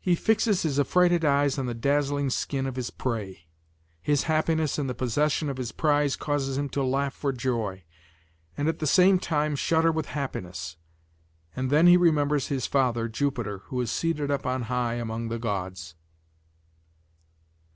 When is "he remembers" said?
11.86-12.46